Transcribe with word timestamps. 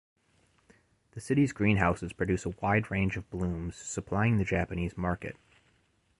The 1.11 1.21
city's 1.21 1.53
greenhouses 1.53 2.11
produce 2.11 2.43
a 2.47 2.55
wide 2.59 2.89
range 2.89 3.17
of 3.17 3.29
blooms, 3.29 3.75
supplying 3.75 4.39
the 4.39 4.43
Japanese 4.43 4.97
market. 4.97 5.35